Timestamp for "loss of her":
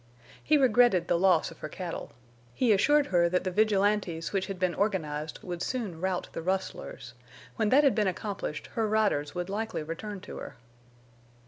1.19-1.69